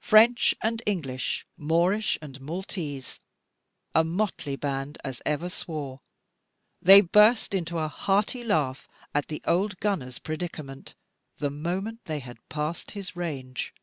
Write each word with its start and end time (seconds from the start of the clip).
French 0.00 0.54
and 0.62 0.82
English, 0.86 1.46
Moorish 1.58 2.16
and 2.22 2.40
Maltese, 2.40 3.20
a 3.94 4.02
motley 4.02 4.56
band 4.56 4.96
as 5.04 5.20
ever 5.26 5.50
swore, 5.50 6.00
they 6.80 7.02
burst 7.02 7.52
into 7.52 7.76
a 7.76 7.86
hearty 7.86 8.42
laugh 8.42 8.88
at 9.14 9.28
the 9.28 9.42
old 9.46 9.78
gunner's 9.78 10.18
predicament, 10.18 10.94
the 11.36 11.50
moment 11.50 12.02
they 12.06 12.20
had 12.20 12.38
passed 12.48 12.92
his 12.92 13.14
range. 13.14 13.74